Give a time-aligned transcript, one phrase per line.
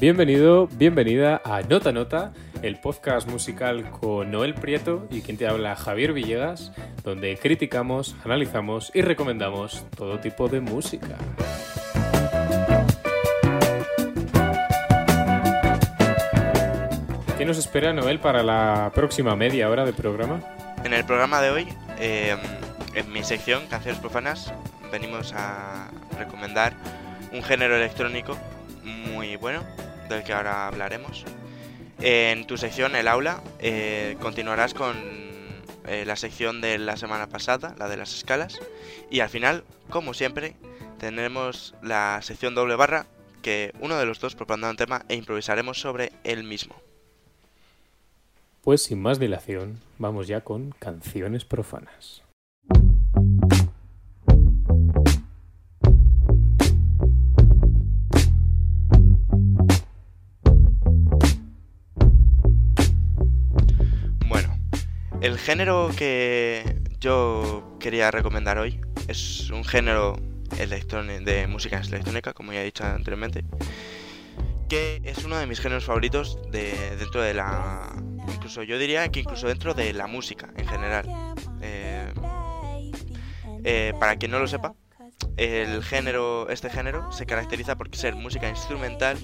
[0.00, 5.76] Bienvenido, bienvenida a Nota Nota, el podcast musical con Noel Prieto y quien te habla
[5.76, 6.72] Javier Villegas,
[7.04, 11.18] donde criticamos, analizamos y recomendamos todo tipo de música.
[17.36, 20.40] ¿Qué nos espera Noel para la próxima media hora de programa?
[20.82, 22.38] En el programa de hoy, eh,
[22.94, 24.50] en mi sección Canciones Profanas,
[24.90, 26.72] venimos a recomendar
[27.34, 28.38] un género electrónico
[28.90, 29.64] muy bueno,
[30.08, 31.24] del que ahora hablaremos.
[32.00, 34.96] En tu sección, el aula, eh, continuarás con
[35.86, 38.58] eh, la sección de la semana pasada, la de las escalas.
[39.10, 40.56] Y al final, como siempre,
[40.98, 43.06] tendremos la sección doble barra,
[43.42, 46.74] que uno de los dos propondrá un tema e improvisaremos sobre el mismo.
[48.62, 52.22] Pues sin más dilación, vamos ya con canciones profanas.
[65.20, 70.16] El género que yo quería recomendar hoy es un género
[70.50, 73.44] de música electrónica, como ya he dicho anteriormente,
[74.68, 77.92] que es uno de mis géneros favoritos de, dentro de la...
[78.32, 81.06] Incluso yo diría que incluso dentro de la música en general.
[81.62, 82.12] Eh,
[83.64, 84.74] eh, para quien no lo sepa,
[85.36, 89.18] el género, este género se caracteriza por ser música instrumental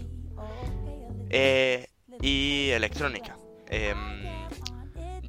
[1.31, 1.89] eh,
[2.21, 3.37] y electrónica,
[3.69, 4.46] em,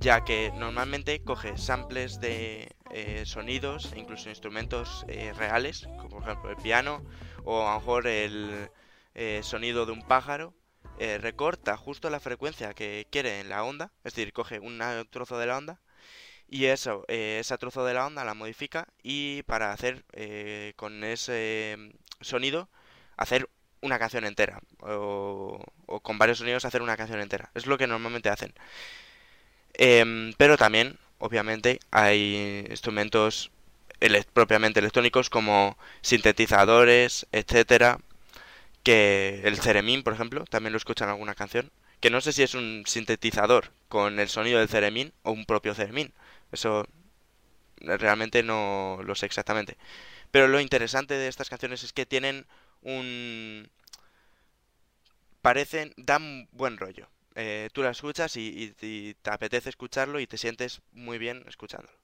[0.07, 6.23] ya que normalmente coge samples de eh, sonidos e incluso instrumentos eh, reales, como por
[6.23, 7.03] ejemplo el piano
[7.43, 8.69] o a lo mejor el
[9.15, 10.53] eh, sonido de un pájaro,
[10.97, 15.37] eh, recorta justo la frecuencia que quiere en la onda, es decir, coge un trozo
[15.39, 15.81] de la onda
[16.47, 21.03] y eso, eh, ese trozo de la onda la modifica y para hacer eh, con
[21.03, 21.77] ese
[22.21, 22.69] sonido,
[23.17, 23.49] hacer
[23.81, 27.51] una canción entera o, o con varios sonidos hacer una canción entera.
[27.55, 28.53] Es lo que normalmente hacen.
[29.73, 33.51] Em, pero también, obviamente, hay instrumentos
[34.33, 37.99] propiamente electrónicos como sintetizadores, etcétera,
[38.83, 42.43] que el ceremín, por ejemplo, también lo escuchan en alguna canción, que no sé si
[42.43, 46.13] es un sintetizador con el sonido del ceremín o un propio ceremín.
[46.51, 46.87] Eso
[47.81, 49.77] realmente no lo sé exactamente.
[50.31, 52.45] Pero lo interesante de estas canciones es que tienen
[52.81, 53.69] un...
[55.41, 55.93] parecen...
[55.97, 57.07] dan buen rollo.
[57.39, 58.73] Eh, tú las escuchas y,
[59.21, 61.95] te apetece escucharlo y te sientes muy bien escuchándolo.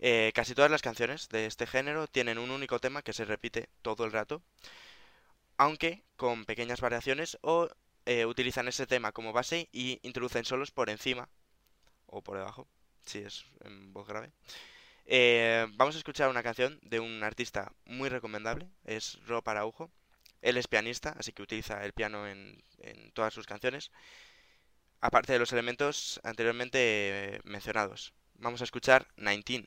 [0.00, 3.68] Eh, casi todas las canciones de este género tienen un único tema que se repite
[3.82, 4.42] todo el rato,
[5.58, 7.68] aunque con pequeñas variaciones o
[8.04, 11.28] eh, utilizan ese tema como base y introducen solos por encima
[12.06, 12.66] o por debajo,
[13.06, 14.32] si es en voz grave.
[15.76, 19.88] Vamos a escuchar una canción de un artista muy recomendable, es Rob Araujo.
[20.42, 22.60] Él es pianista, así que utiliza el piano en
[23.12, 23.92] todas sus canciones,
[25.00, 28.12] aparte de los elementos anteriormente eh, mencionados.
[28.34, 29.66] Vamos a escuchar 19.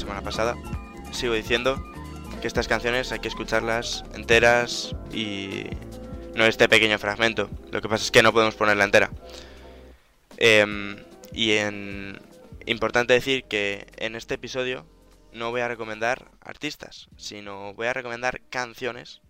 [0.00, 0.56] semana pasada,
[1.12, 1.82] sigo diciendo
[2.40, 5.64] que estas canciones hay que escucharlas enteras y
[6.34, 7.50] no este pequeño fragmento.
[7.70, 9.10] Lo que pasa es que no podemos ponerla entera.
[10.38, 10.96] Em,
[11.32, 12.18] y en
[12.66, 14.86] importante decir que en este episodio
[15.32, 19.20] no voy a recomendar artistas, sino voy a recomendar canciones.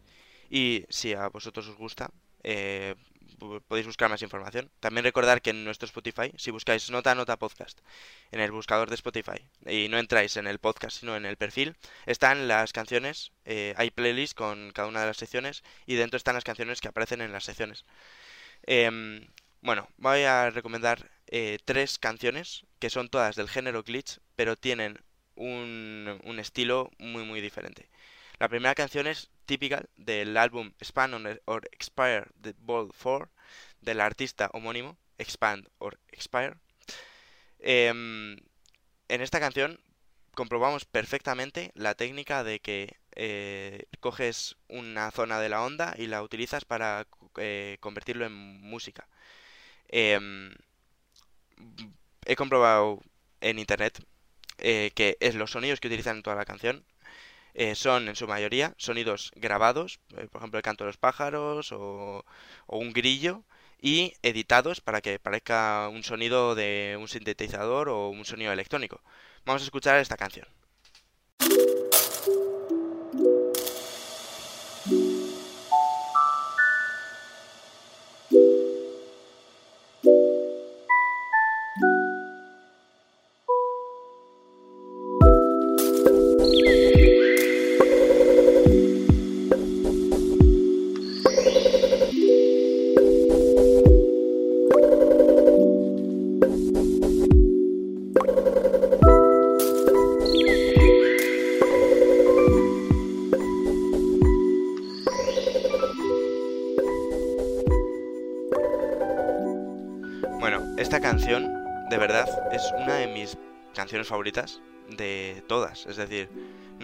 [0.48, 2.10] Y si a vosotros os gusta,
[2.42, 2.95] eh,
[3.66, 4.71] podéis buscar más información.
[4.81, 7.81] También recordar que en nuestro Spotify, si buscáis Nota Nota Podcast
[8.31, 11.77] en el buscador de Spotify y no entráis en el podcast sino en el perfil,
[12.07, 16.34] están las canciones, eh, hay playlists con cada una de las secciones y dentro están
[16.34, 17.84] las canciones que aparecen en las secciones.
[18.65, 19.27] Em,
[19.63, 24.98] bueno, voy a recomendar eh, tres canciones que son todas del género glitch, pero tienen
[25.34, 27.89] un, un estilo muy muy diferente.
[28.41, 33.28] La primera canción es típica del álbum Expand or Expire de Ball 4
[33.83, 36.57] del artista homónimo Expand or Expire.
[37.59, 38.39] Em,
[39.09, 39.78] en esta canción
[40.34, 46.22] comprobamos perfectamente la técnica de que eh, coges una zona de la onda y la
[46.22, 49.07] utilizas para eh, convertirlo en música.
[49.89, 50.54] Em,
[52.25, 53.03] he comprobado
[53.43, 54.03] en internet
[54.57, 56.86] eh, que es los sonidos que utilizan en toda la canción
[57.54, 61.72] eh, son en su mayoría sonidos grabados, eh, por ejemplo el canto de los pájaros
[61.72, 62.24] o,
[62.66, 63.44] o un grillo,
[63.82, 69.00] y editados para que parezca un sonido de un sintetizador o un sonido electrónico.
[69.47, 70.47] Vamos a escuchar esta canción.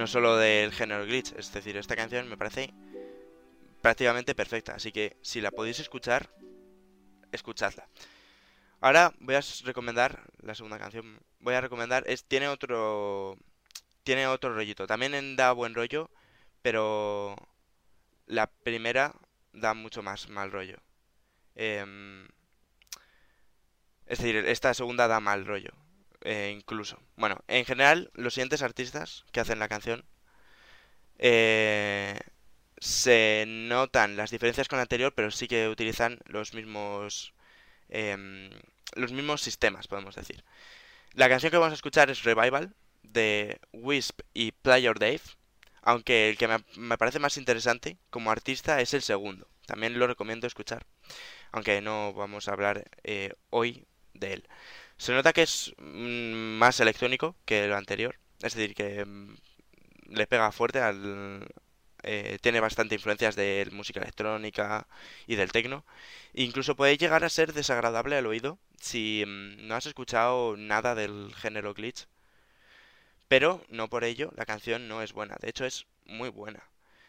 [0.07, 2.73] Solo del género glitch, es decir, esta canción me parece
[3.83, 6.31] prácticamente perfecta, así que si la podéis escuchar,
[7.33, 7.89] escuchadla.
[8.81, 13.39] Ahora voy a recomendar la segunda canción, voy a recomendar es tiene otro
[14.05, 16.11] tiene otro rollito, también da buen rollo,
[16.63, 17.37] pero
[18.27, 19.15] la primera
[19.53, 20.79] da mucho más mal rollo.
[21.55, 22.29] Em,
[24.07, 25.73] es decir, esta segunda da mal rollo,
[26.27, 27.01] eh, incluso.
[27.17, 30.05] Bueno, en general, los siguientes artistas que hacen la canción
[31.19, 32.19] eh,
[32.79, 37.33] se notan las diferencias con la anterior, pero sí que utilizan los mismos
[37.89, 38.51] em,
[38.95, 40.45] los mismos sistemas, podemos decir.
[41.15, 45.21] La canción que vamos a escuchar es Revival de Wisp y Player Dave,
[45.83, 49.49] aunque el que me, me parece más interesante como artista es el segundo.
[49.67, 50.87] También lo recomiendo escuchar,
[51.53, 54.49] aunque no vamos a hablar eh, hoy de él.
[54.99, 59.37] Se nota que es mm, más electrónico que lo anterior, es decir, que mm,
[60.11, 61.47] le pega fuerte al...
[62.05, 64.89] eh, tiene bastante influencias de música electrónica
[65.27, 65.85] y del techno.
[66.35, 71.35] Incluso puede llegar a ser desagradable al oído si mm, no has escuchado nada del
[71.37, 72.07] género glitch.
[73.29, 76.63] Pero no por ello la canción no es buena, de hecho es muy buena.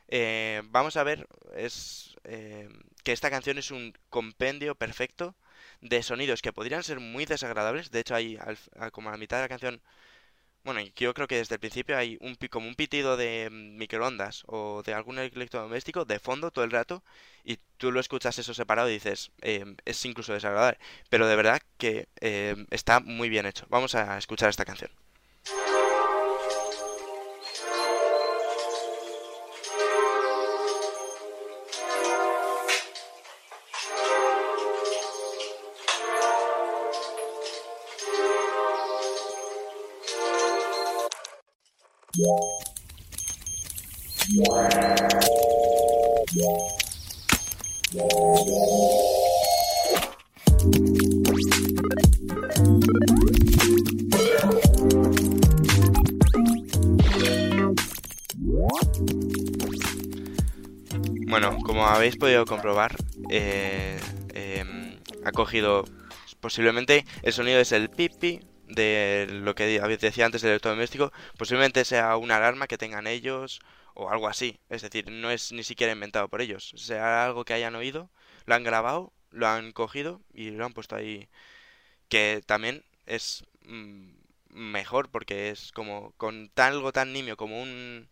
[0.07, 2.69] Eh, vamos a ver es eh,
[3.04, 5.36] que esta canción es un compendio perfecto
[5.82, 7.92] de sonidos que podrían ser muy desagradables.
[7.92, 8.38] De hecho, hay
[8.92, 9.82] como a la mitad de la canción,
[10.64, 14.44] bueno, yo creo que desde el principio hay un como un pitido de mm, microondas
[14.48, 17.04] o de algún electrodoméstico de fondo todo el rato
[17.44, 20.78] y tú lo escuchas eso separado y dices, em, es incluso desagradable.
[21.10, 23.66] Pero de verdad que em, está muy bien hecho.
[23.70, 24.92] Vamos a escuchar esta canción.
[61.28, 62.96] Bueno, como habéis podido comprobar,
[63.30, 64.00] eh,
[64.34, 65.86] em, ha cogido
[66.40, 68.40] posiblemente el sonido es el pipi
[68.78, 69.66] de lo que
[69.98, 73.60] decía antes del electrodoméstico, posiblemente sea una alarma que tengan ellos
[73.96, 74.60] o algo así.
[74.69, 76.74] Es decir, no es ni siquiera inventado por ellos.
[76.78, 78.10] Sea algo que hayan oído,
[78.46, 81.30] lo han grabado, lo han cogido y lo han puesto ahí.
[82.10, 84.12] Que también es mm,
[84.50, 88.10] mejor porque es como con tan- algo tan nimio como un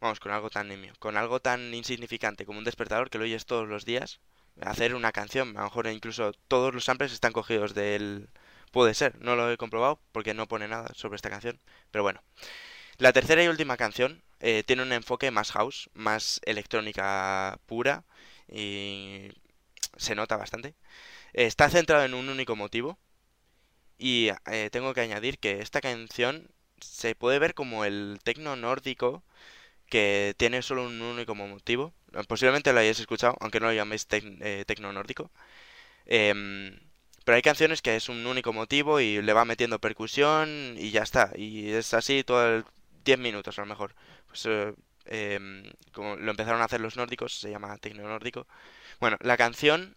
[0.00, 3.46] Vamos, con algo tan nimio, con algo tan insignificante como un despertador que lo oyes
[3.46, 4.20] todos los días,
[4.60, 8.28] hacer una canción, a lo mejor incluso todos los samples están cogidos del...
[8.72, 11.60] Puede ser, no lo he comprobado porque no pone nada sobre esta canción,
[11.90, 12.22] pero bueno.
[12.98, 18.04] La tercera y última canción eh, tiene un enfoque más house, más electrónica pura
[18.48, 19.30] y
[19.96, 20.74] se nota bastante.
[21.34, 22.98] Está centrado en un único motivo
[23.98, 26.48] y eh, tengo que añadir que esta canción
[26.80, 29.22] se puede ver como el tecno nórdico
[29.88, 31.94] que tiene solo un único motivo.
[32.28, 35.30] Posiblemente lo hayáis escuchado, aunque no lo llaméis tec- eh, tecno nórdico.
[36.06, 36.78] Em,
[37.24, 41.02] pero hay canciones que es un único motivo y le va metiendo percusión y ya
[41.02, 41.32] está.
[41.36, 42.64] Y es así todo el
[43.04, 43.94] 10 minutos a lo mejor.
[44.28, 44.74] Pues eh,
[45.06, 48.46] em, como lo empezaron a hacer los nórdicos, se llama tecno nórdico.
[49.00, 49.96] Bueno, la canción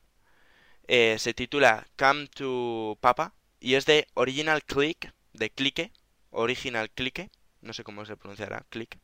[0.87, 5.91] eh, se titula Come to Papa y es de Original Click, de Clique,
[6.31, 7.29] Original Clique,
[7.61, 8.97] no sé cómo se pronunciará, Click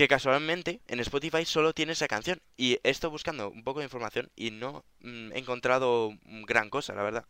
[0.00, 2.40] que casualmente en Spotify solo tiene esa canción.
[2.56, 7.02] Y estado buscando un poco de información y no mm, he encontrado gran cosa, la
[7.02, 7.26] verdad.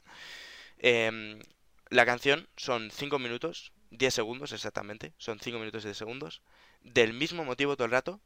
[0.78, 1.40] Em,
[1.88, 6.42] la canción son 5 minutos, 10 segundos exactamente, son 5 minutos y 10 segundos
[6.82, 8.20] del mismo motivo todo el rato,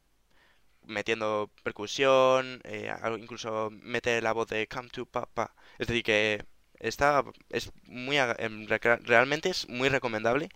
[0.83, 5.55] metiendo percusión, eh, incluso mete la voz de Come to Papa.
[5.79, 6.45] Es decir, que
[6.79, 10.49] está es muy em, realmente es muy recomendable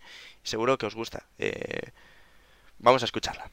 [0.44, 1.26] seguro que os gusta.
[1.38, 1.90] Eh,
[2.78, 3.50] vamos a escucharla.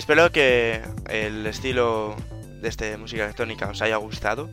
[0.00, 0.80] Espero que
[1.10, 2.16] el estilo
[2.62, 4.48] de este música electrónica os haya gustado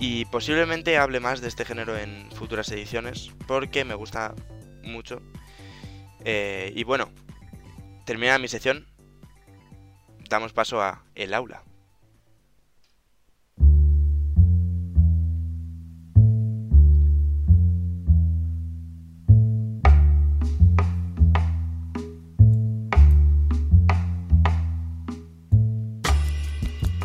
[0.00, 4.34] y posiblemente hable más de este género en futuras ediciones porque me gusta
[4.82, 5.22] mucho.
[6.24, 7.08] Eh, y bueno,
[8.04, 8.88] termina mi sección,
[10.28, 11.62] damos paso a el aula.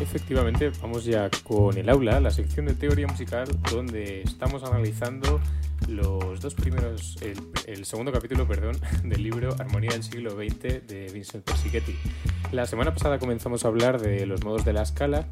[0.08, 5.38] Efectivamente, vamos ya con el aula, la sección de teoría musical, donde estamos analizando
[5.86, 7.18] los dos primeros,
[7.66, 11.94] el, segundo capítulo, perdón, del libro Armonía del siglo XX de Vincent Persichetti.
[12.52, 15.26] La semana pasada comenzamos a hablar de los modos de la escala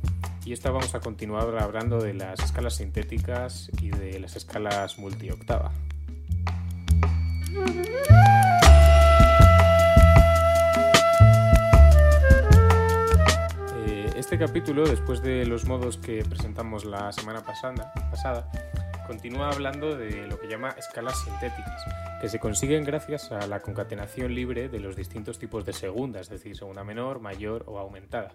[0.45, 5.73] y esta vamos a continuar hablando de las escalas sintéticas y de las escalas multioctava.
[14.27, 18.51] Este capítulo, después de los modos que presentamos la semana pasada,
[19.07, 21.85] continúa hablando de lo que llama escalas sintéticas,
[22.21, 26.29] que se consiguen gracias a la concatenación libre de los distintos tipos de segunda, es
[26.29, 28.35] decir, segunda menor, mayor o aumentada.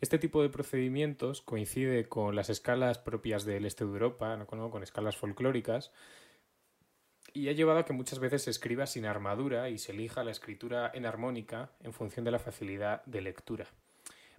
[0.00, 5.16] Este tipo de procedimientos coincide con las escalas propias del este de Europa, con escalas
[5.16, 5.90] folclóricas,
[7.32, 10.30] y ha llevado a que muchas veces se escriba sin armadura y se elija la
[10.30, 13.66] escritura en armónica en función de la facilidad de lectura.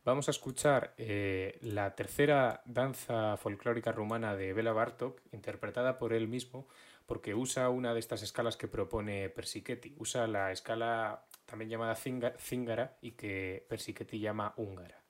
[0.06, 6.28] Vamos a escuchar eh, la tercera danza folclórica rumana de Bela Bartok, interpretada por él
[6.28, 6.68] mismo,
[7.06, 9.96] porque usa una de estas escalas que propone Persichetti.
[9.98, 15.04] Usa la escala también llamada Zingara y que Persichetti llama húngara.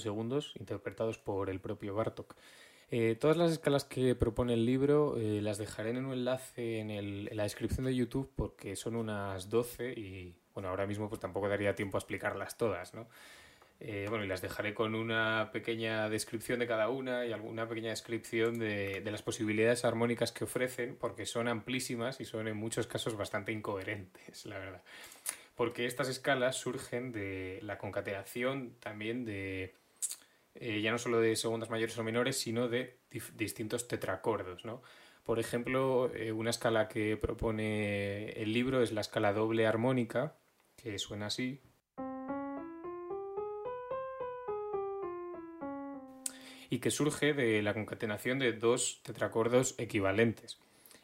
[0.00, 2.34] 49 segundos interpretados por el propio Bartok.
[2.92, 7.36] Eh, todas las escalas que propone el libro eh, las dejaré en un enlace en,
[7.36, 11.76] la descripción de YouTube porque son unas 12 y bueno, ahora mismo pues tampoco daría
[11.76, 13.08] tiempo a explicarlas todas, ¿no?
[13.82, 17.90] Eh, bueno, y las dejaré con una pequeña descripción de cada una y alguna pequeña
[17.90, 22.86] descripción de, de, las posibilidades armónicas que ofrecen, porque son amplísimas y son en muchos
[22.86, 24.82] casos bastante incoherentes, la verdad
[25.60, 29.74] porque estas escalas surgen de la concatenación también de,
[30.54, 32.98] eh, ya no solo de segundas mayores o menores, sino de
[33.36, 34.82] distintos tetracordos, ¿no?
[35.24, 40.36] Por ejemplo, eh, una escala que propone el libro es la escala doble armónica,
[40.76, 41.60] que suena así.
[46.68, 50.58] Y que surge de la concatenación de dos tetracordos equivalentes.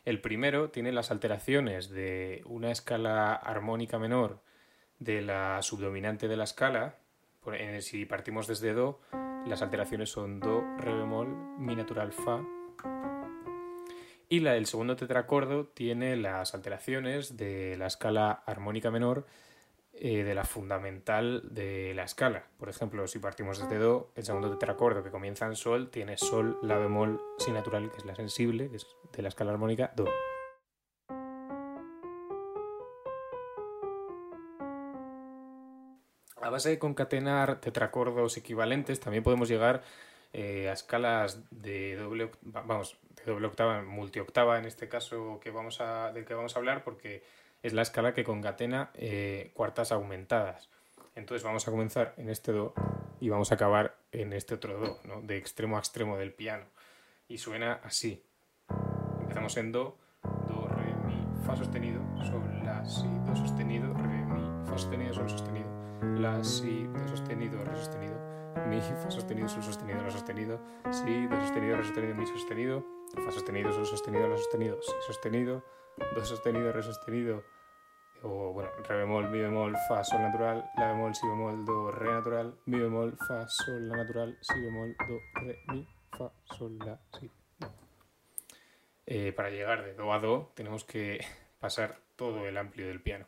[0.05, 4.41] El primero tiene las alteraciones de una escala armónica menor
[4.99, 6.99] de la subdominante de la escala.
[7.81, 9.01] Si partimos desde Do,
[9.47, 12.45] las alteraciones son Do, Re bemol, Mi natural, Fa.
[14.29, 19.25] Y la del segundo tetracordo tiene las alteraciones de la escala armónica menor
[19.93, 22.45] eh, de la fundamental de la escala.
[22.59, 26.59] Por ejemplo, si partimos desde Do, el segundo tetracordo que comienza en Sol tiene Sol,
[26.63, 30.07] La bemol, Si natural, que es la sensible, que es de la escala armónica, Do.
[36.47, 39.83] A base de concatenar tetracordos equivalentes, también podemos llegar
[40.33, 45.81] eh, a escalas de doble, vamos, de doble octava, multioctava en este caso que vamos
[45.81, 47.25] a, del que vamos a hablar, porque
[47.65, 50.71] es la escala que concatena eh, cuartas aumentadas.
[51.17, 52.75] Entonces vamos a comenzar en este Do
[53.19, 56.67] y vamos a acabar en este otro Do, de extremo a extremo del piano.
[57.27, 58.23] Y suena así.
[59.21, 59.99] Empezamos en Do,
[60.47, 65.29] Do, Re, Mi, Fa sostenido, Sol, La, Si, Do sostenido, Re, Mi, Fa sostenido, Sol
[65.29, 65.66] sostenido,
[66.03, 68.19] La, Si, Do sostenido, Re sostenido,
[68.69, 70.61] Mi, Fa sostenido, Sol sostenido, La sostenido,
[70.91, 72.85] Si, Do sostenido, Re sostenido, Mi sostenido,
[73.15, 75.65] Fa sostenido, Sol sostenido, La sostenido, Si sostenido,
[76.15, 77.43] Do sostenido, Re sostenido,
[78.23, 82.13] o bueno, re bemol, mi bemol, fa, sol natural, la bemol, si bemol, do, re
[82.13, 86.99] natural, mi bemol, fa, sol, la natural, si bemol, do, re, mi, fa, sol, la,
[87.19, 87.69] si, do.
[89.07, 91.25] Eh, para llegar de do a do tenemos que
[91.61, 93.27] pasar todo el amplio del piano,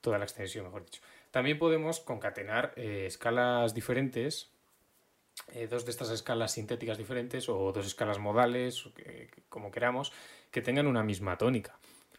[0.00, 1.02] toda la extensión, mejor dicho.
[1.30, 4.50] También podemos concatenar eh, escalas diferentes,
[5.52, 8.88] eh, dos de estas escalas sintéticas diferentes o dos escalas modales,
[9.48, 10.12] como queramos,
[10.50, 11.78] que tengan una misma tónica.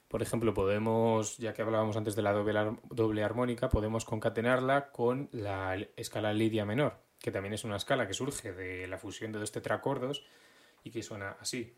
[0.10, 5.78] Por ejemplo, podemos, ya que hablábamos antes de la doble, armónica, podemos concatenarla con la
[5.96, 9.52] escala lidia menor, que también es una escala que surge de la fusión de dos
[9.52, 10.26] tetracordos
[10.84, 11.76] y que suena así.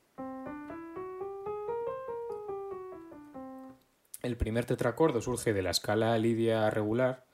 [4.22, 7.26] El primer tetracordo surge de la escala lidia regular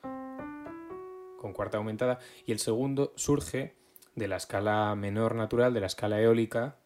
[1.38, 3.76] con cuarta aumentada y el segundo surge
[4.16, 6.78] de la escala menor natural, de la escala eólica,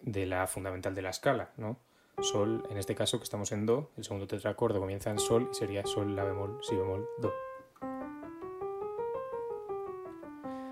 [0.00, 1.80] de la fundamental de la escala, ¿no?
[2.20, 5.54] Sol, en este caso que estamos en Do, el segundo tetracordo comienza en Sol y
[5.54, 7.32] sería Sol, La bemol, Si bemol, Do.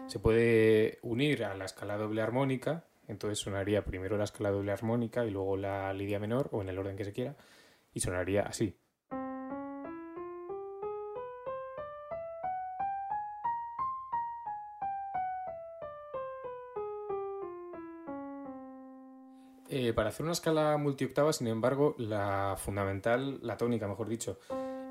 [0.06, 5.26] Se puede unir a la escala doble armónica, entonces sonaría primero la escala doble armónica
[5.26, 7.34] y luego la lidia menor, o en el orden que se quiera,
[7.92, 8.78] y sonaría así.
[19.70, 24.38] Eh, para hacer una escala multioctava, sin embargo, la fundamental, la tónica, mejor dicho,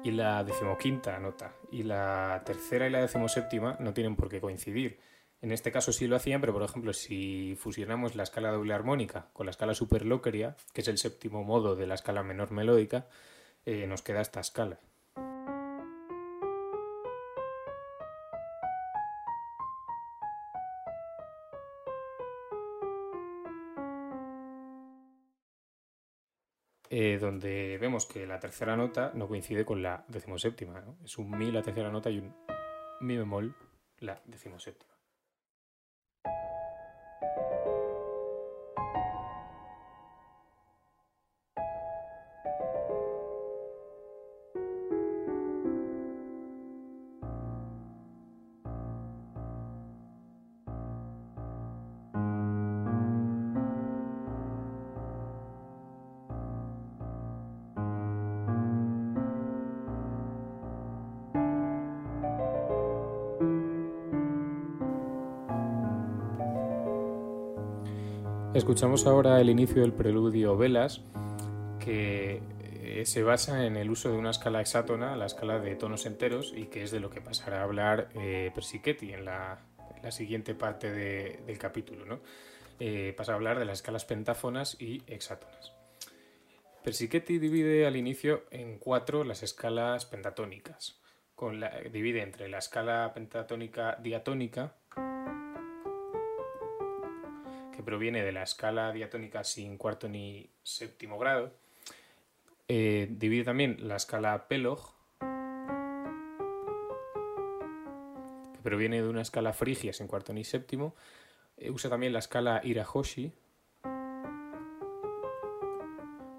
[0.03, 4.99] y la decimoquinta nota y la tercera y la decimoséptima no tienen por qué coincidir.
[5.41, 9.30] En este caso sí lo hacían, pero por ejemplo, si fusionamos la escala doble armónica
[9.34, 13.06] con la escala superlóqueria, que es el séptimo modo de la escala menor melódica,
[13.65, 14.80] eh, nos queda esta escala.
[26.89, 30.82] Eh, donde vemos que la tercera nota no coincide con la decimoséptima.
[30.82, 30.97] ¿no?
[31.04, 32.34] Es un mi la tercera nota y un
[33.02, 33.56] mi bemol
[34.00, 34.96] la decimoséptima.
[68.58, 71.02] Escuchamos ahora el inicio del preludio Velas,
[71.80, 72.41] que
[72.82, 76.54] eh, se basa en el uso de una escala hexátona, la escala de tonos enteros,
[76.58, 79.60] y que es de lo que pasará a hablar eh, Persichetti en la,
[80.10, 82.04] siguiente parte del capítulo.
[82.06, 82.20] ¿no?
[82.80, 85.74] Eh, pasa a hablar de las escalas pentáfonas y hexátonas.
[86.84, 91.00] Persichetti divide al inicio en cuatro las escalas pentatónicas.
[91.36, 94.74] Con divide entre la escala pentatónica diatónica,
[97.88, 101.54] proviene de la escala diatónica sin cuarto ni séptimo grado.
[102.67, 104.91] Eh, divide también la escala Pelog,
[108.54, 110.95] que proviene de una escala frigia sin cuarto ni séptimo.
[111.56, 113.32] Eh, usa también la escala Irahoshi,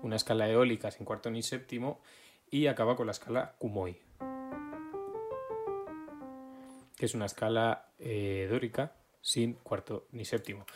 [0.02, 2.02] una escala eólica sin cuarto ni séptimo.
[2.50, 3.98] Y acaba con la escala Kumoi,
[6.94, 10.66] que es una escala eh, dórica sin cuarto ni séptimo.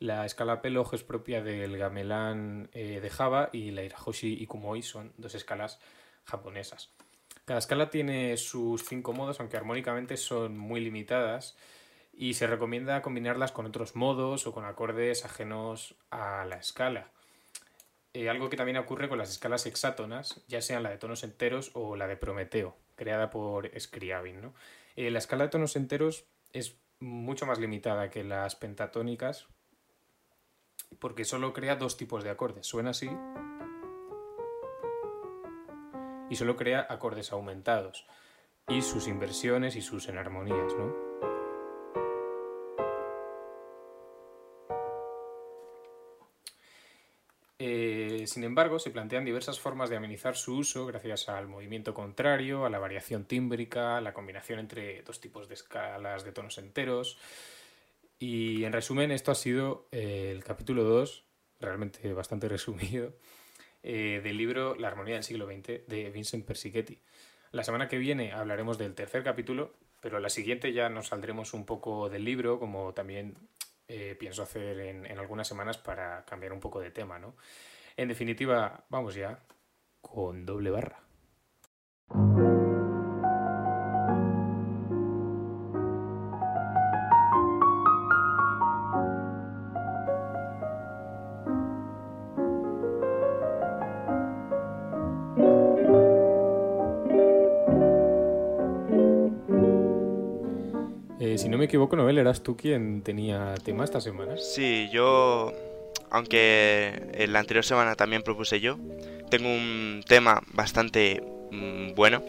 [0.00, 4.82] La escala Pelog es propia del gamelán eh, de Java y la Irahoshi y Kumoi
[4.82, 5.80] son dos escalas
[6.24, 6.90] japonesas.
[7.44, 11.56] Cada escala tiene sus cinco modos, aunque armónicamente son muy limitadas,
[12.12, 17.10] y se recomienda combinarlas con otros modos o con acordes ajenos a la escala.
[18.12, 21.70] Eh, algo que también ocurre con las escalas hexátonas, ya sean la de tonos enteros
[21.74, 24.52] o la de Prometeo, creada por Scriabin.
[24.96, 29.48] Eh, la escala de tonos enteros es mucho más limitada que las pentatónicas,
[30.98, 32.66] porque solo crea dos tipos de acordes.
[32.66, 33.10] Suena así
[36.30, 38.06] y solo crea acordes aumentados.
[38.70, 41.08] y sus inversiones y sus enarmonías, ¿no?
[47.60, 52.66] Eh, sin embargo, se plantean diversas formas de amenizar su uso gracias al movimiento contrario,
[52.66, 57.18] a la variación tímbrica, a la combinación entre dos tipos de escalas de tonos enteros.
[58.18, 61.24] Y en resumen, esto ha sido eh, el capítulo 2,
[61.60, 63.14] realmente bastante resumido,
[63.82, 67.00] eh, del libro La armonía del siglo XX de Vincent Persichetti.
[67.52, 71.64] La semana que viene hablaremos del tercer capítulo, pero la siguiente ya nos saldremos un
[71.64, 73.36] poco del libro, como también
[73.86, 77.36] eh, pienso hacer en, en, algunas semanas para cambiar un poco de tema, ¿no?
[77.96, 79.42] En definitiva, vamos ya
[80.02, 81.07] con doble barra.
[101.38, 104.36] Si no me equivoco, Noel, eras tú quien tenía tema esta semana.
[104.36, 105.52] Sí, yo,
[106.10, 108.76] aunque en la anterior semana también propuse yo,
[109.30, 111.22] tengo un tema bastante
[111.52, 112.24] mmm, bueno.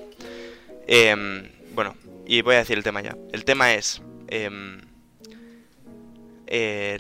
[0.86, 1.96] Eh, bueno,
[2.28, 3.18] y voy a decir el tema ya.
[3.32, 4.50] El tema es eh,
[6.46, 7.00] eh,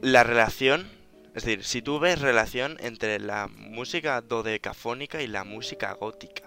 [0.00, 0.88] la relación,
[1.34, 6.44] es decir, si tú ves relación entre la música dodecafónica y la música gótica.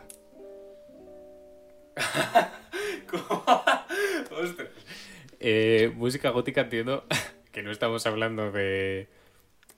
[3.11, 3.43] ¿Cómo?
[5.39, 7.05] Eh, música gótica entiendo
[7.51, 9.09] que no estamos hablando de,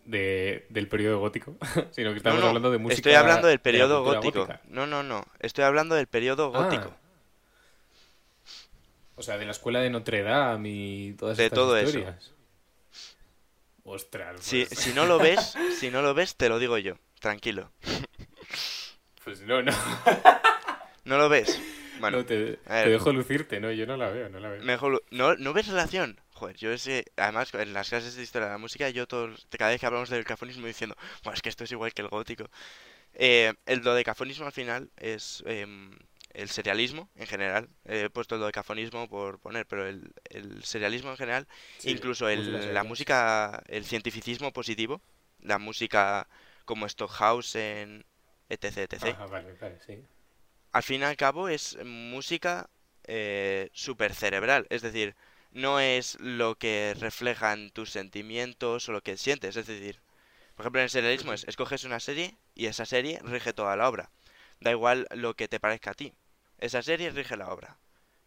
[0.05, 1.55] de del periodo gótico,
[1.91, 2.95] sino que estamos no, no, hablando de música.
[2.97, 4.39] Estoy hablando del periodo de gótico.
[4.41, 4.61] Gótica.
[4.67, 5.25] No, no, no.
[5.39, 6.91] Estoy hablando del periodo gótico.
[6.93, 6.97] Ah.
[9.15, 11.89] O sea, de la escuela de Notre Dame y todas De estas todo eso.
[11.99, 12.31] historias.
[13.85, 14.41] Ostras.
[14.41, 16.95] Si, pues- si no lo ves, si no lo ves, te lo digo yo.
[17.19, 17.71] Tranquilo.
[19.23, 19.71] Pues no, no.
[21.05, 21.57] ¿No lo ves?
[22.03, 23.71] Bueno, no te, dejo lucirte, ¿no?
[23.71, 24.63] Yo no la veo, no la veo.
[24.63, 25.03] mejor...
[25.09, 26.19] ¿No, ¿No ves relación?
[26.33, 27.05] Joder, yo sé...
[27.15, 30.09] Además, en las clases de historia de la música, yo todos, cada vez que hablamos
[30.09, 32.49] del cafonismo diciendo, bueno, es que esto es igual que el gótico.
[33.13, 35.91] Eh, el dodecafonismo al final es em,
[36.33, 37.69] el serialismo en general.
[37.85, 42.73] He puesto el dodecafonismo por poner, pero el, el serialismo en general Sí, incluso el,
[42.73, 45.01] la música, el cientificismo positivo,
[45.41, 46.27] la música
[46.65, 48.05] como Stockhausen,
[48.49, 49.03] etc, etc.
[49.03, 50.03] Ajá, vale, vale, sí.
[50.73, 52.69] Al fin y al cabo es música
[53.03, 55.15] eh, super cerebral, es decir,
[55.51, 60.01] no es lo que reflejan tus sentimientos o lo que sientes, es decir,
[60.55, 63.87] por ejemplo en el serialismo es, escoges una serie y esa serie rige toda la
[63.87, 64.09] obra,
[64.61, 66.11] da igual lo que te parezca a ti,
[66.57, 67.77] esa serie rige la obra.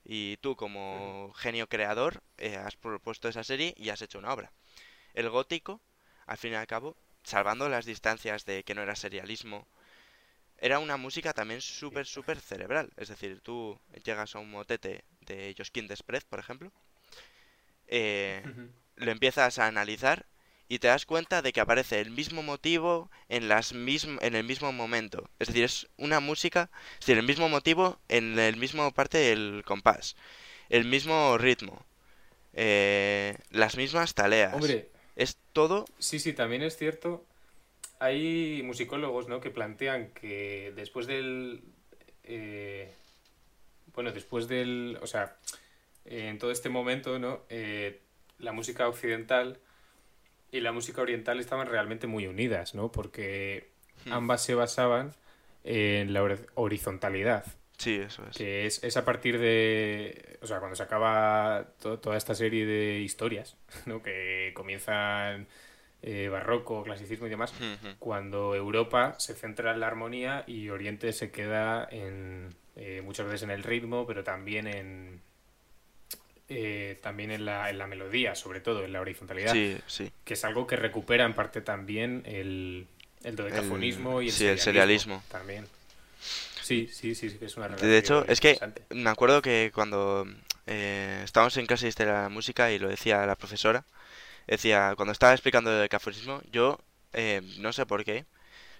[0.04, 4.52] Y tú como genio creador eh, has propuesto esa serie y has hecho una obra.
[5.14, 5.80] El gótico,
[6.26, 9.66] al fin y al cabo, salvando las distancias de que no era serialismo,
[10.66, 12.90] era una música también súper, súper cerebral.
[12.96, 16.72] Es decir, tú llegas a un motete de Josquin Desprez, por ejemplo,
[17.86, 18.42] eh,
[18.96, 20.26] lo empiezas a analizar
[20.68, 24.42] y te das cuenta de que aparece el mismo motivo en, las mism en el
[24.42, 25.30] mismo momento.
[25.38, 29.62] Es decir, es una música, es decir, el mismo motivo en el mismo parte del
[29.64, 30.16] compás,
[30.68, 31.86] el mismo ritmo,
[32.54, 34.54] eh, las mismas taleas.
[34.54, 37.24] Hombre, Es todo sí, sí, también es cierto.
[37.98, 39.40] Hay musicólogos, ¿no?
[39.40, 41.62] Que plantean que después del...
[42.24, 42.92] eh,
[43.94, 44.98] bueno, después del...
[45.00, 45.36] O sea,
[46.04, 47.42] eh, en todo este momento, ¿no?
[47.48, 48.00] Eh,
[48.38, 49.58] la música occidental
[50.52, 52.92] y la música oriental estaban realmente muy unidas, ¿no?
[52.92, 54.12] Porque Hmm.
[54.12, 55.14] ambas se basaban
[55.64, 57.44] en la hor- horizontalidad.
[57.78, 58.36] Sí, eso es.
[58.36, 62.66] que es, es a partir de, o sea, cuando se acaba to- toda esta serie
[62.66, 63.56] de historias,
[63.86, 64.02] ¿no?
[64.02, 65.46] Que comienzan
[66.02, 67.52] eh, barroco, clasicismo y demás,
[67.98, 73.42] cuando Europa se centra en la armonía y Oriente se queda en, eh, muchas veces
[73.42, 75.20] en el ritmo, pero también en,
[76.48, 80.12] eh, también en la, en la melodía, sobre todo, en la horizontalidad, Sí, sí.
[80.24, 82.86] que es algo que recupera en parte también el,
[83.24, 85.66] el dodecafonismo y el sí, el serialismo también.
[86.62, 88.58] Sí, sí, sí, sí, es una De hecho, es que
[88.90, 90.26] me acuerdo que cuando
[90.66, 93.84] eh, estábamos en clase de historia de la música y lo decía la profesora,
[94.46, 96.78] decía, cuando estaba explicando el cafonismo, yo,
[97.12, 98.26] eh, no sé por qué,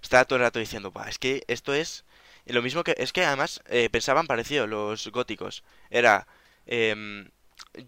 [0.03, 2.05] estaba todo el rato diciendo, "Buah, es que esto es
[2.47, 6.27] lo mismo que, es que además eh, pensaban parecido los góticos, era,
[6.67, 7.31] em,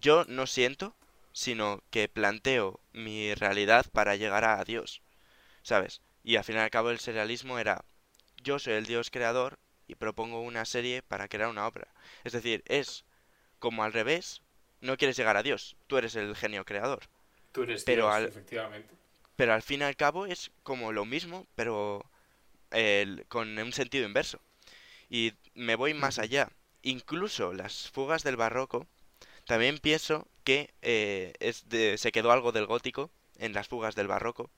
[0.01, 0.95] yo no siento,
[1.33, 5.01] sino que planteo mi realidad para llegar a Dios,
[5.63, 6.01] ¿sabes?
[6.23, 7.85] Y al fin y al cabo el serialismo era,
[8.43, 11.87] yo soy el Dios creador y propongo una serie para crear una obra.
[12.23, 13.05] Es decir, es
[13.59, 14.41] como al revés,
[14.81, 17.09] no quieres llegar a Dios, tú eres el genio creador.
[17.51, 18.93] Tú eres pero Dios, al- efectivamente.
[19.35, 22.05] Pero al fin y al cabo es como lo mismo, pero
[23.27, 24.39] con un sentido inverso.
[25.09, 26.49] Y me voy más allá.
[26.81, 28.87] incluso las fugas del barroco,
[29.45, 34.07] también pienso que eh, es de- se quedó algo del gótico en las fugas del
[34.07, 34.49] barroco,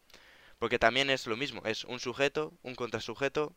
[0.59, 3.53] porque también es lo mismo, es un sujeto, un contrasujeto,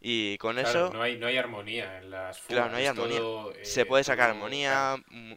[0.00, 2.66] y con Claro, eso, no hay, no hay armonía en las fugas.
[2.66, 3.26] claro, no hay armonía.
[3.30, 5.32] todo, Se eh, puede sacar todo, armonía, mm,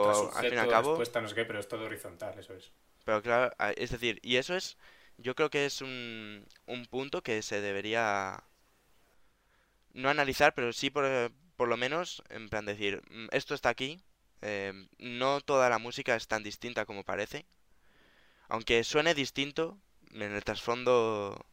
[0.00, 2.38] claro, pero al fin y al cabo, respuesta, no sé qué, pero es todo horizontal,
[2.38, 2.72] eso es.
[3.04, 4.76] pero claro, es decir, y eso es,
[5.18, 8.42] yo creo que es un, un punto que se debería
[9.94, 11.04] no analizar, pero sí por,
[11.56, 14.00] por lo menos, en plan decir, "Mm, esto está aquí,
[14.42, 17.46] eh, no toda la música es tan distinta como parece,
[18.48, 19.78] aunque suene distinto,
[20.12, 21.46] en el trasfondo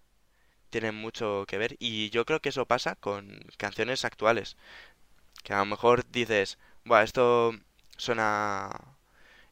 [0.73, 4.57] tiene mucho que ver, y yo creo que eso pasa con canciones actuales,
[5.43, 7.53] que a lo mejor dices, Buah, esto
[7.97, 8.69] suena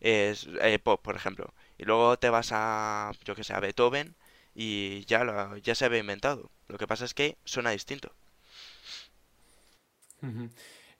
[0.01, 4.15] es eh, pop, por ejemplo, y luego te vas a, yo que sé, a Beethoven
[4.55, 6.51] y ya lo, ya se había inventado.
[6.69, 8.13] Lo que pasa es que suena distinto.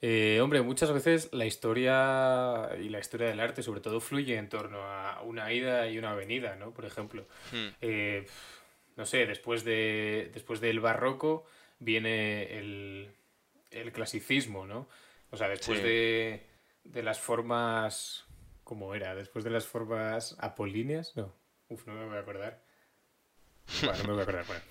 [0.02, 4.50] Eh, hombre, muchas veces la historia y la historia del arte sobre todo fluye en
[4.50, 6.74] torno a una ida y una venida, ¿no?
[6.74, 8.26] Por ejemplo, Hmm, eh,
[9.02, 11.44] no sé, después de, después del barroco
[11.80, 13.10] viene el,
[13.72, 14.88] el clasicismo, ¿no?
[15.32, 16.46] O sea, después Sí, de,
[16.84, 18.28] de las formas,
[18.64, 19.16] ¿cómo era?
[19.16, 21.34] Después de las formas apolíneas, no,
[21.70, 22.64] uf, no me voy a acordar.
[23.82, 24.62] Bueno, no me voy a acordar, bueno.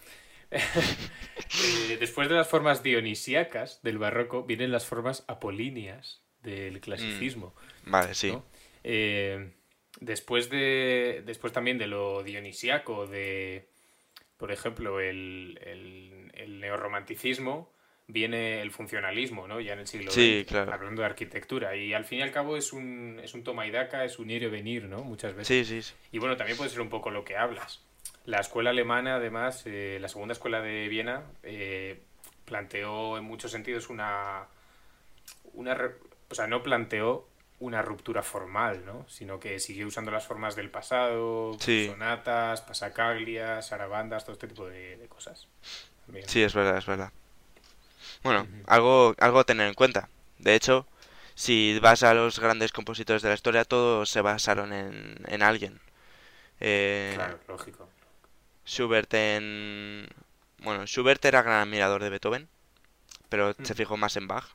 [0.53, 7.55] Eh, después de las formas dionisíacas del barroco vienen las formas apolíneas del mm, clasicismo,
[7.85, 8.31] vale, sí.
[8.31, 8.45] ¿no?
[8.85, 9.55] Eh,
[10.01, 13.71] después de, después también de lo dionisíaco, de,
[14.41, 17.71] por ejemplo, el, el, el neorromanticismo,
[18.09, 19.61] viene el funcionalismo, ¿no?
[19.61, 20.73] Ya en el siglo Sí, XX, claro.
[20.73, 21.77] hablando de arquitectura.
[21.77, 24.31] Y al fin y al cabo es un, es un toma y daca, es un
[24.31, 25.05] ir y venir, ¿no?
[25.05, 25.69] Muchas veces.
[25.69, 25.95] sí, sí.
[26.11, 27.85] Y bueno, también puede ser un poco lo que hablas.
[28.25, 32.01] La escuela alemana, además, eh, la segunda escuela de Viena, eh,
[32.47, 34.47] planteó en muchos sentidos una,
[35.53, 35.79] una...
[36.31, 37.29] O sea, no planteó
[37.61, 39.07] una ruptura formal, ¿no?
[39.09, 44.67] Sino que siguió usando las formas del pasado, Sí, sonatas, pasacaglias, sarabandas, todo este tipo
[44.67, 45.49] de, de cosas.
[46.07, 46.27] También.
[46.27, 47.13] sí, es verdad, es verdad.
[48.23, 50.09] Bueno, algo, algo a tener en cuenta.
[50.39, 50.87] De hecho,
[51.35, 55.81] si vas a los grandes compositores de la historia, todos se basaron en, en alguien.
[56.61, 57.89] Eh, Claro, lógico.
[58.67, 60.09] Schubert en...
[60.59, 62.49] Bueno, Schubert era gran admirador de Beethoven,
[63.29, 64.47] pero se fijó más en Bach.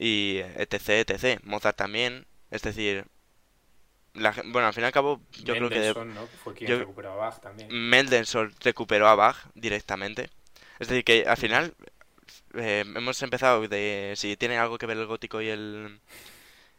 [0.00, 1.40] Y etc, etc.
[1.42, 2.24] Mozart también.
[2.50, 3.04] Es decir,
[4.14, 6.26] la, bueno, al fin y al cabo, yo creo que de- ¿no?
[6.42, 7.68] Fue quien yo, recuperó a Bach también.
[7.70, 10.30] Mendelssohn recuperó a Bach directamente.
[10.78, 11.74] Es decir, que al final
[12.54, 16.00] eh, hemos empezado de si tiene algo que ver el gótico y el,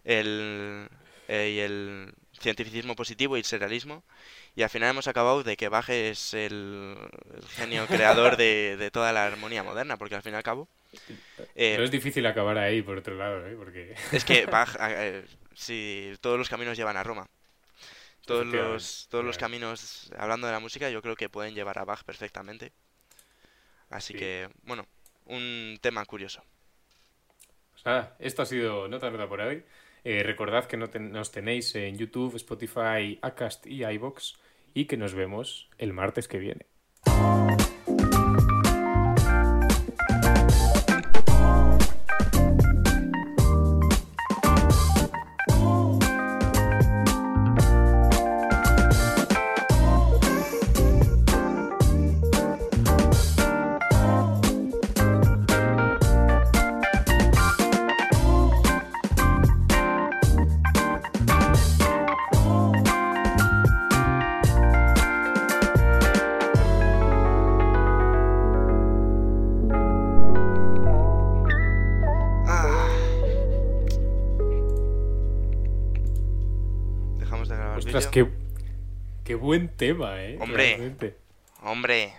[0.05, 0.89] el,
[1.27, 4.03] eh, y el cientificismo positivo y el surrealismo.
[4.55, 6.95] Y al final hemos acabado de que Bach es el,
[7.35, 10.67] el genio creador de, de toda la armonía moderna, porque al fin y al cabo
[11.55, 13.55] Eh, es difícil acabar ahí, por otro lado, ¿eh?
[13.55, 13.95] Porque...
[14.11, 17.27] es que Bach, eh, si todos los caminos llevan a Roma.
[18.25, 21.85] Todos los, todos los caminos, hablando de la música, yo creo que pueden llevar a
[21.85, 22.71] Bach perfectamente.
[23.89, 24.19] Así Sí.
[24.19, 24.85] que, bueno,
[25.25, 26.43] un tema curioso.
[27.71, 29.63] Pues nada, esto ha sido Nota Nota por hoy.
[30.03, 34.35] Eh, recordad que no nos tenéis en YouTube, Spotify, Acast y iBox
[34.73, 36.67] y que nos vemos el martes que viene.
[79.79, 80.37] Tema, ¿eh?
[80.39, 81.15] Hombre, Realmente.
[81.63, 82.13] hombre.